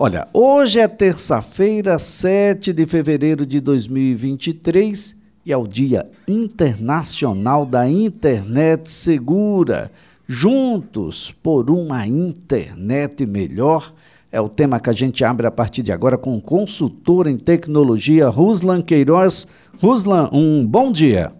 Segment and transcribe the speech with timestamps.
[0.00, 7.90] Olha, hoje é terça-feira, 7 de fevereiro de 2023 e é o Dia Internacional da
[7.90, 9.90] Internet Segura.
[10.24, 13.92] Juntos por uma internet melhor
[14.30, 17.36] é o tema que a gente abre a partir de agora com o consultor em
[17.36, 19.48] tecnologia Ruslan Queiroz.
[19.82, 21.32] Ruslan, um bom dia.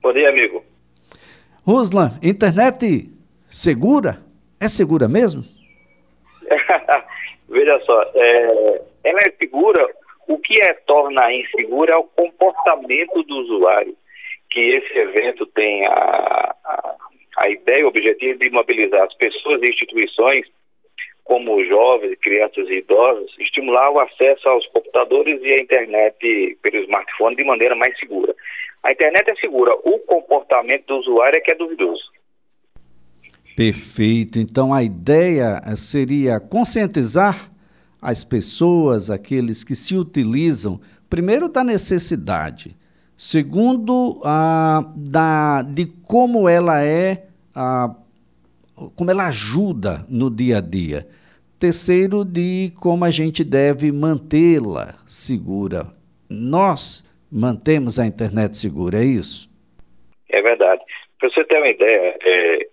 [0.00, 0.62] Bom dia, amigo.
[1.66, 3.10] Ruslan, internet
[3.48, 4.20] segura?
[4.60, 5.42] É segura mesmo?
[7.54, 9.88] Veja só, é, ela é segura.
[10.26, 13.96] O que é torna insegura é o comportamento do usuário.
[14.50, 16.96] Que esse evento tem a, a,
[17.38, 20.46] a ideia, o objetivo de mobilizar as pessoas e instituições
[21.22, 27.36] como jovens, crianças e idosos, estimular o acesso aos computadores e à internet pelo smartphone
[27.36, 28.34] de maneira mais segura.
[28.82, 32.02] A internet é segura, o comportamento do usuário é que é duvidoso.
[33.56, 34.38] Perfeito.
[34.38, 37.50] Então a ideia seria conscientizar
[38.00, 42.76] as pessoas, aqueles que se utilizam, primeiro da necessidade,
[43.16, 44.20] segundo
[44.96, 47.26] da, de como ela é
[48.96, 51.06] como ela ajuda no dia a dia.
[51.58, 55.86] Terceiro, de como a gente deve mantê-la segura.
[56.28, 59.48] Nós mantemos a internet segura, é isso?
[60.28, 60.82] É verdade.
[61.18, 62.66] Para você ter uma ideia, é,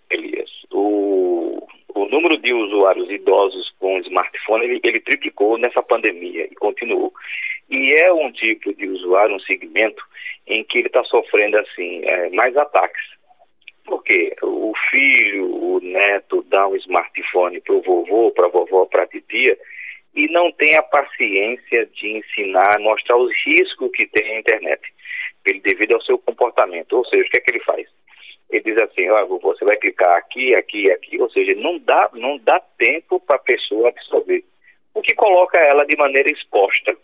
[0.82, 7.14] o, o número de usuários idosos com smartphone ele, ele triplicou nessa pandemia e continuou.
[7.70, 10.04] E é um tipo de usuário, um segmento
[10.48, 13.22] em que ele está sofrendo assim é, mais ataques
[13.86, 19.04] porque o filho, o neto dá um smartphone para o vovô, para a vovó, para
[19.04, 19.58] a titia,
[20.16, 24.82] e não tem a paciência de ensinar, mostrar os riscos que tem a internet,
[25.64, 26.94] devido ao seu comportamento.
[26.94, 27.88] Ou seja, o que é que ele faz?
[28.52, 32.10] Ele diz assim, ó, oh, você vai clicar aqui, aqui, aqui, ou seja, não dá,
[32.14, 34.44] não dá tempo para a pessoa absorver,
[34.94, 36.96] o que coloca ela de maneira exposta.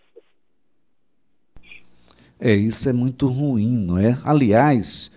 [2.40, 4.16] É, isso é muito ruim, não é?
[4.26, 5.10] Aliás,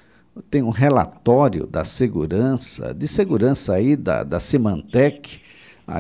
[0.50, 5.42] tem um relatório da segurança, de segurança aí da, da Symantec,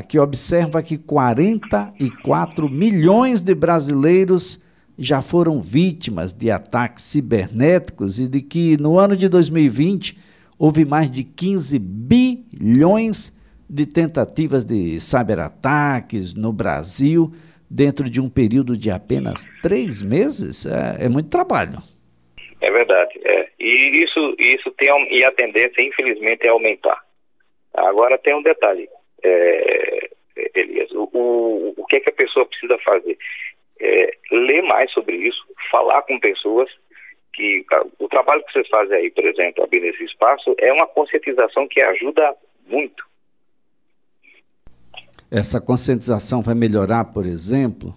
[0.08, 4.64] que observa que 44 milhões de brasileiros
[5.00, 10.18] já foram vítimas de ataques cibernéticos e de que no ano de 2020
[10.58, 17.32] houve mais de 15 bilhões de tentativas de cyberataques no Brasil
[17.70, 20.66] dentro de um período de apenas três meses.
[20.66, 21.78] É, é muito trabalho.
[22.60, 23.18] É verdade.
[23.24, 23.48] É.
[23.58, 27.00] E isso, isso tem e a tendência, infelizmente, é aumentar.
[27.72, 28.88] Agora tem um detalhe,
[29.22, 30.10] é,
[30.54, 30.90] Elias.
[30.92, 33.16] O, o, o que é que a pessoa precisa fazer?
[33.80, 36.68] É, ler mais sobre isso, falar com pessoas
[37.32, 37.64] que
[37.98, 41.82] o trabalho que vocês fazem aí, por exemplo, abrir esse espaço, é uma conscientização que
[41.82, 42.34] ajuda
[42.68, 43.08] muito.
[45.30, 47.94] Essa conscientização vai melhorar, por exemplo,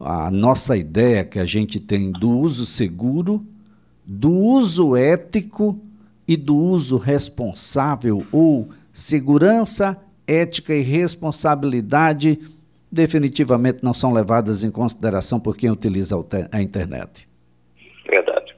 [0.00, 3.44] a nossa ideia que a gente tem do uso seguro
[4.10, 5.78] do uso ético
[6.26, 12.38] e do uso responsável ou segurança, ética e responsabilidade
[12.90, 16.16] definitivamente não são levadas em consideração por quem utiliza
[16.52, 17.28] a internet.
[18.06, 18.54] Verdade.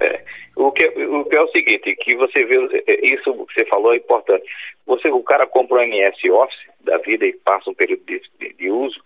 [0.00, 0.24] É.
[0.56, 3.96] O, que, o que é o seguinte, que você vê, isso que você falou é
[3.96, 4.44] importante.
[4.86, 8.52] Você, o cara compra um MS Office da vida e passa um período de, de,
[8.54, 9.00] de uso,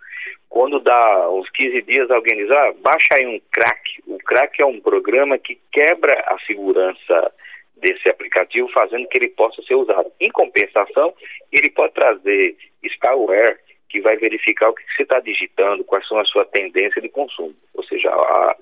[0.49, 4.03] quando dá uns 15 dias, alguém diz, ah, baixa aí um crack.
[4.07, 7.33] O crack é um programa que quebra a segurança
[7.77, 10.11] desse aplicativo, fazendo que ele possa ser usado.
[10.19, 11.13] Em compensação,
[11.53, 16.25] ele pode trazer spyware, que vai verificar o que você está digitando, quais são a
[16.25, 17.55] sua tendência de consumo.
[17.75, 18.57] Ou seja, a,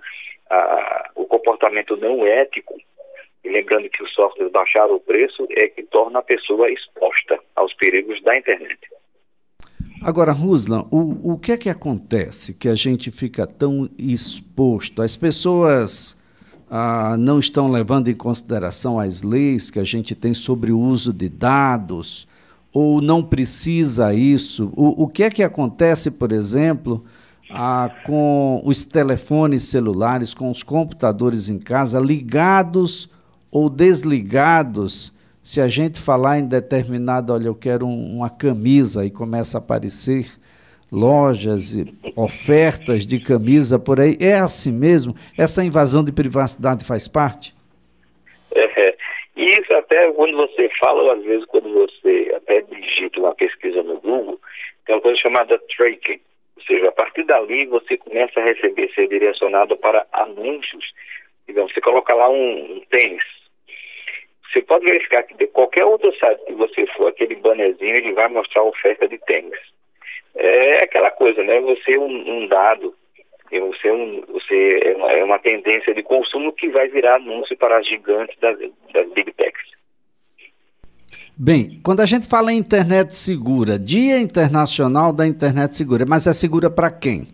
[0.51, 2.75] a, o comportamento não ético,
[3.45, 7.75] e lembrando que os softwares baixaram o preço, é que torna a pessoa exposta aos
[7.75, 8.79] perigos da internet.
[10.03, 15.01] Agora, Ruslan, o, o que é que acontece que a gente fica tão exposto?
[15.01, 16.23] As pessoas
[16.71, 21.13] ah, não estão levando em consideração as leis que a gente tem sobre o uso
[21.13, 22.29] de dados,
[22.75, 24.71] ou não precisa isso?
[24.77, 27.03] O, o que é que acontece, por exemplo,
[27.51, 33.09] ah, com os telefones celulares, com os computadores em casa ligados
[33.51, 35.15] ou desligados?
[35.45, 39.61] se a gente falar em determinado, olha, eu quero um, uma camisa e começa a
[39.61, 40.27] aparecer
[40.91, 45.15] lojas e ofertas de camisa por aí, é assim mesmo?
[45.37, 47.55] Essa invasão de privacidade faz parte?
[49.55, 53.83] É, isso até quando você fala, ou às vezes quando você até digita uma pesquisa
[53.83, 54.41] no Google,
[54.85, 56.21] tem uma coisa chamada tracking.
[56.57, 60.93] Ou seja, a partir dali você começa a receber, ser direcionado para anúncios.
[61.47, 63.23] Digamos, você coloca lá um, um tênis,
[64.55, 68.29] você pode verificar que de qualquer outro site que você for, aquele bannerzinho, ele vai
[68.29, 69.59] mostrar oferta de tênis.
[70.37, 71.61] É aquela coisa, né?
[71.61, 72.95] Você um, um dado,
[73.61, 77.79] você, um, você é uma, é uma, tendência de consumo que vai virar anúncio para
[77.79, 78.59] as gigantes das,
[78.93, 79.75] das big techs.
[81.37, 86.33] Bem, quando a gente fala em internet segura, Dia Internacional da Internet Segura, mas é
[86.33, 87.27] segura para quem?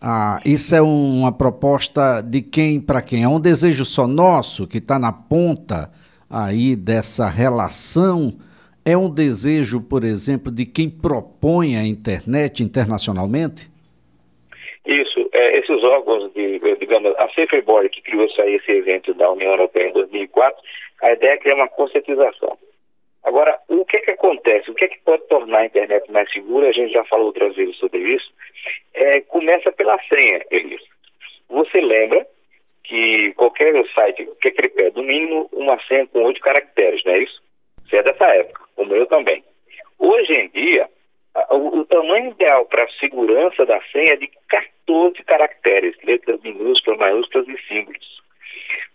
[0.00, 3.22] Ah, isso é uma proposta de quem para quem?
[3.22, 5.90] É um desejo só nosso que está na ponta
[6.28, 8.30] aí dessa relação?
[8.84, 13.70] É um desejo, por exemplo, de quem propõe a internet internacionalmente?
[15.86, 20.62] É, órgãos, de, digamos, a Saferboard, que criou esse evento da União Europeia em 2004,
[21.02, 22.58] a ideia é criar uma conscientização.
[23.22, 24.70] Agora, o que é que acontece?
[24.70, 26.68] O que é que pode tornar a internet mais segura?
[26.68, 28.32] A gente já falou outras vezes sobre isso.
[28.94, 30.82] É, começa pela senha, Elias.
[31.48, 32.26] Você lembra
[32.84, 37.18] que qualquer site que ele pede, no mínimo, uma senha com oito caracteres, não é
[37.18, 37.42] isso?
[37.84, 39.42] Você é dessa época, o meu também.
[39.98, 40.88] Hoje em dia,
[41.50, 46.98] o, o tamanho ideal para a segurança da senha é de 14 caracteres, letras minúsculas,
[46.98, 48.22] maiúsculas e símbolos.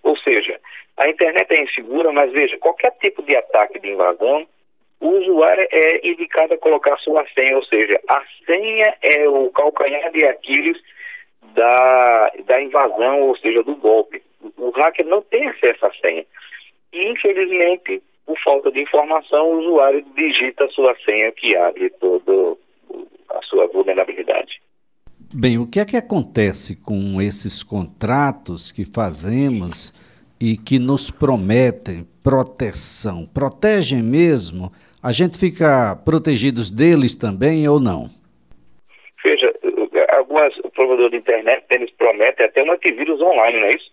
[0.03, 0.59] Ou seja,
[0.97, 4.47] a internet é insegura, mas veja, qualquer tipo de ataque de invasão,
[4.99, 10.11] o usuário é indicado a colocar sua senha, ou seja, a senha é o calcanhar
[10.11, 10.77] de Aquiles
[11.53, 14.21] da, da invasão, ou seja, do golpe.
[14.57, 16.25] O hacker não tem acesso à senha.
[16.93, 18.01] E, infelizmente,
[18.41, 22.57] por falta de informação, o usuário digita a sua senha que abre toda
[23.29, 24.61] a sua vulnerabilidade.
[25.33, 29.93] Bem, o que é que acontece com esses contratos que fazemos
[30.39, 33.27] e que nos prometem proteção.
[33.33, 34.69] Protegem mesmo?
[35.01, 38.07] A gente fica protegidos deles também ou não?
[39.23, 39.53] Veja,
[40.09, 43.91] algumas provedores de internet eles prometem até um antivírus online, não é isso?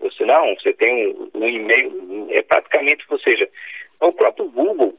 [0.00, 3.48] Você não, você tem um, um e-mail, é praticamente, ou seja,
[4.00, 4.94] o próprio Google,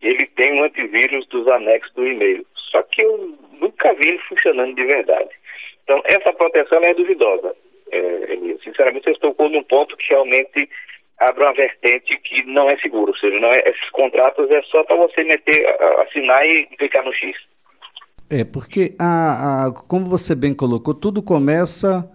[0.00, 2.46] ele tem um antivírus dos anexos do e-mail.
[2.70, 5.30] Só que eu nunca vi ele funcionando de verdade.
[5.84, 7.54] Então, essa proteção é duvidosa
[7.92, 10.68] é, sinceramente, você tocou num ponto que realmente
[11.18, 13.12] abre uma vertente que não é seguro.
[13.12, 15.66] Ou seja, não é, esses contratos é só para você meter,
[16.00, 17.36] assinar e clicar no X.
[18.30, 22.08] É, porque, a, a, como você bem colocou, tudo começa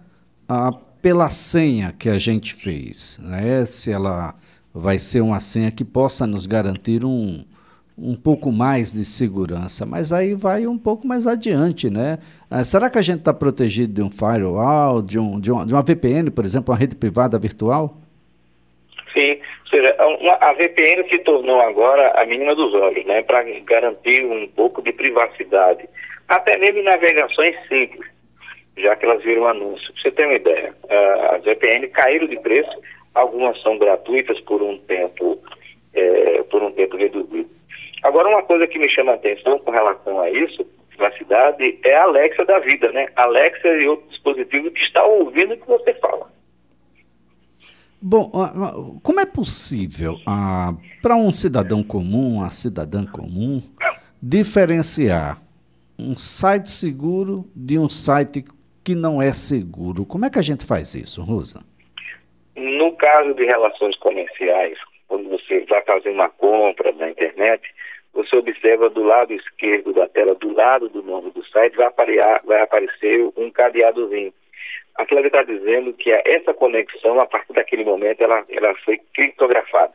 [0.48, 0.72] a,
[1.02, 3.18] pela senha que a gente fez.
[3.22, 3.66] Né?
[3.66, 4.34] Se ela
[4.78, 7.42] vai ser uma senha que possa nos garantir um,
[7.96, 12.18] um pouco mais de segurança, mas aí vai um pouco mais adiante, né?
[12.50, 15.72] Ah, será que a gente está protegido de um firewall, de, um, de, um, de
[15.72, 17.96] uma VPN, por exemplo, uma rede privada virtual?
[19.14, 23.22] Sim, ou seja, uma, a VPN se tornou agora a mínima dos olhos, né?
[23.22, 25.88] Para garantir um pouco de privacidade,
[26.28, 28.06] até mesmo em navegações simples,
[28.76, 29.90] já que elas viram anúncio.
[29.94, 32.78] Pra você ter uma ideia, uh, as VPN caíram de preço,
[33.16, 35.38] algumas são gratuitas por um tempo,
[35.94, 37.48] é, por um tempo reduzido.
[38.02, 40.64] Agora, uma coisa que me chama a atenção com relação a isso,
[40.98, 43.08] na cidade, é a Alexa da vida, né?
[43.16, 46.30] Alexa e outro dispositivo que está ouvindo o que você fala.
[48.00, 48.30] Bom,
[49.02, 53.60] como é possível ah, para um cidadão comum, uma cidadã comum,
[54.22, 55.38] diferenciar
[55.98, 58.44] um site seguro de um site
[58.84, 60.04] que não é seguro?
[60.04, 61.62] Como é que a gente faz isso, Rosa?
[62.56, 67.62] No caso de relações comerciais, quando você vai fazer uma compra na internet,
[68.14, 72.40] você observa do lado esquerdo da tela, do lado do nome do site, vai, aparear,
[72.44, 74.32] vai aparecer um cadeadozinho.
[74.96, 79.92] Aquilo está dizendo que essa conexão, a partir daquele momento, ela, ela foi criptografada.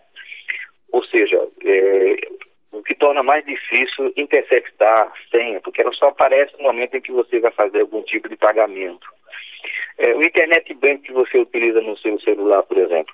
[0.91, 2.15] Ou seja, é,
[2.71, 7.01] o que torna mais difícil interceptar a senha, porque ela só aparece no momento em
[7.01, 9.07] que você vai fazer algum tipo de pagamento.
[9.97, 13.13] É, o Internet Bank que você utiliza no seu celular, por exemplo,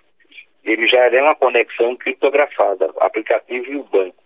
[0.63, 4.24] ele já é uma conexão criptografada, aplicativo e o banco.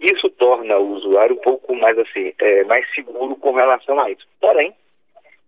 [0.00, 4.26] Isso torna o usuário um pouco mais assim, é, mais seguro com relação a isso.
[4.40, 4.74] Porém,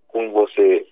[0.09, 0.87] como você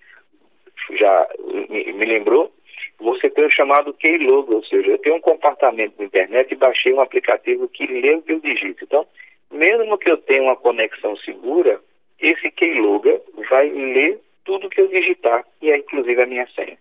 [0.99, 1.29] já
[1.71, 2.53] me, lembrou,
[2.99, 6.93] você tem o chamado keylog, ou seja, eu tenho um comportamento na internet e baixei
[6.93, 8.85] um aplicativo que lê o que eu digito.
[8.85, 9.07] Então,
[9.51, 11.81] mesmo que eu tenha uma conexão segura,
[12.21, 16.77] esse keylogger vai ler tudo que eu digitar, e é inclusive a minha senha.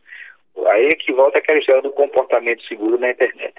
[0.68, 3.54] Aí é que volta aquela história do comportamento seguro na internet.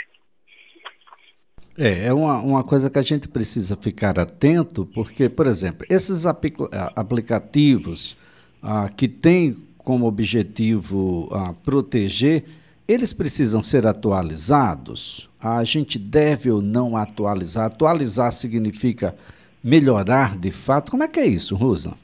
[1.79, 6.27] É, é uma, uma coisa que a gente precisa ficar atento, porque, por exemplo, esses
[6.27, 8.17] aplicativos
[8.63, 12.45] ah, que têm como objetivo ah, proteger,
[12.87, 15.31] eles precisam ser atualizados?
[15.41, 17.67] A gente deve ou não atualizar?
[17.67, 19.17] Atualizar significa
[19.65, 20.91] melhorar de fato?
[20.91, 21.95] Como é que é isso, Rosa?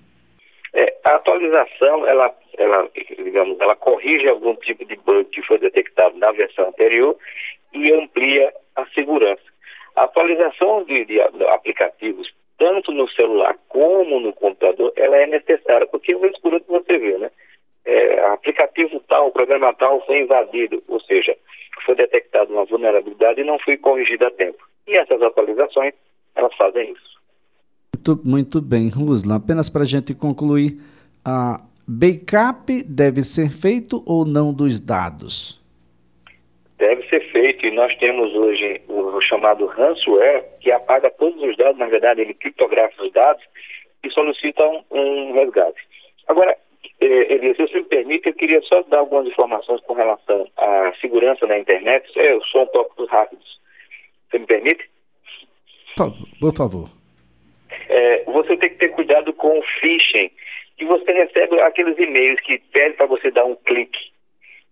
[1.29, 6.33] É, atualização, ela, ela, digamos, ela corrige algum tipo de bug que foi detectado na
[6.33, 7.17] versão anterior
[7.73, 9.43] e amplia a segurança.
[9.97, 16.15] A atualização de, de aplicativos tanto no celular como no computador, ela é necessária, porque
[16.15, 17.31] o vez por outro você vê, né?
[17.85, 21.37] É, aplicativo tal, programa tal foi invadido, ou seja,
[21.87, 24.59] foi detectada uma vulnerabilidade e não foi corrigida a tempo.
[24.87, 25.95] E essas atualizações,
[26.35, 27.19] elas fazem isso.
[27.95, 29.37] Muito, muito bem, Ruslan.
[29.37, 30.79] Apenas para a gente concluir,
[31.29, 35.61] a backup deve ser feito ou não dos dados?
[36.79, 41.79] Deve ser feito e nós temos hoje o chamado ransomware, que apaga todos os dados,
[41.79, 43.45] na verdade ele criptografa os dados
[44.03, 45.81] e solicita um, um resgate.
[46.29, 46.57] Agora,
[47.01, 50.93] eh, Elias, se você me permite, eu queria só dar algumas informações com relação à
[51.01, 52.11] segurança na internet.
[52.17, 53.61] Eu sou um tópicos rápidos.
[54.31, 54.89] Você me permite?
[56.41, 56.89] Por favor.
[57.89, 60.31] É, você tem que ter cuidado com o phishing,
[60.79, 64.13] que você recebe aqueles e-mails que pedem para você dar um clique.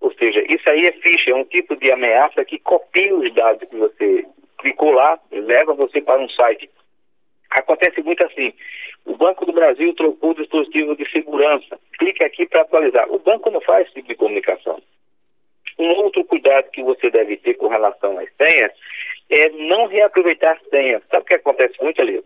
[0.00, 3.68] Ou seja, isso aí é phishing, é um tipo de ameaça que copia os dados
[3.68, 4.24] que você
[4.58, 6.70] clicou lá, leva você para um site.
[7.50, 8.52] Acontece muito assim.
[9.04, 11.78] O Banco do Brasil trocou o dispositivo de segurança.
[11.98, 13.10] Clique aqui para atualizar.
[13.10, 14.80] O banco não faz esse tipo de comunicação.
[15.78, 18.72] Um outro cuidado que você deve ter com relação às senhas
[19.30, 21.02] é não reaproveitar senhas.
[21.10, 22.22] Sabe o que acontece muito ali?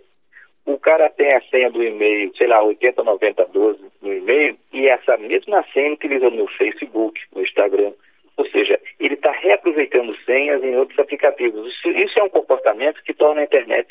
[0.66, 4.88] O cara tem a senha do e-mail, sei lá, 80, 90, 12 no e-mail, e
[4.88, 7.92] essa mesma senha utiliza no Facebook, no Instagram.
[8.36, 11.66] Ou seja, ele está reaproveitando senhas em outros aplicativos.
[11.66, 13.88] Isso, isso é um comportamento que torna a internet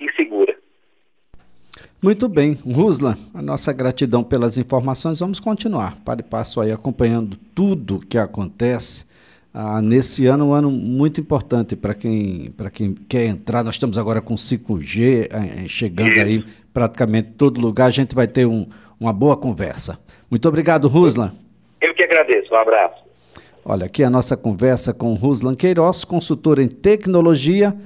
[0.00, 0.56] insegura.
[2.02, 5.20] Muito bem, Rusla, a nossa gratidão pelas informações.
[5.20, 9.11] Vamos continuar para e passo aí acompanhando tudo que acontece
[9.54, 13.62] ah, nesse ano, um ano muito importante para quem, quem quer entrar.
[13.62, 16.42] Nós estamos agora com 5G eh, chegando aí
[16.72, 17.86] praticamente todo lugar.
[17.86, 18.66] A gente vai ter um,
[18.98, 19.98] uma boa conversa.
[20.30, 21.32] Muito obrigado, Ruslan.
[21.80, 22.54] Eu que agradeço.
[22.54, 23.02] Um abraço.
[23.64, 27.76] Olha, aqui a nossa conversa com Ruslan Queiroz, consultor em tecnologia